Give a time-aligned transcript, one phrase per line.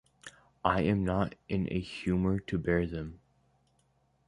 [0.65, 3.19] I am not in a humour to bear them.